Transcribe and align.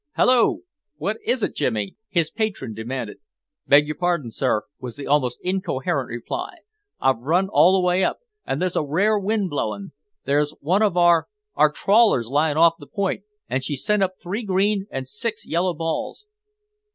"Hullo? 0.17 0.61
What 0.97 1.17
is 1.23 1.43
it, 1.43 1.53
Jimmy?" 1.53 1.95
his 2.09 2.31
patron 2.31 2.73
demanded. 2.73 3.17
"Beg 3.67 3.85
your 3.85 3.97
pardon, 3.97 4.31
sir," 4.31 4.63
was 4.79 4.95
the 4.95 5.05
almost 5.05 5.37
incoherent 5.43 6.09
reply. 6.09 6.55
"I've 6.99 7.19
run 7.19 7.49
all 7.49 7.73
the 7.79 7.85
way 7.85 8.03
up, 8.03 8.17
and 8.43 8.59
there's 8.59 8.75
a 8.75 8.83
rare 8.83 9.19
wind 9.19 9.51
blowing. 9.51 9.91
There's 10.25 10.55
one 10.59 10.81
of 10.81 10.97
our 10.97 11.27
our 11.53 11.71
trawlers 11.71 12.29
lying 12.29 12.57
off 12.57 12.77
the 12.79 12.87
Point, 12.87 13.25
and 13.47 13.63
she's 13.63 13.85
sent 13.85 14.01
up 14.01 14.13
three 14.19 14.41
green 14.41 14.87
and 14.89 15.07
six 15.07 15.45
yellow 15.45 15.75
balls." 15.75 16.25